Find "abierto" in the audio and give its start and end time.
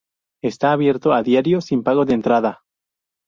0.71-1.13